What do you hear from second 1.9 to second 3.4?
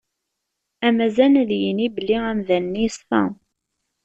belli amdan-nni yeṣfa.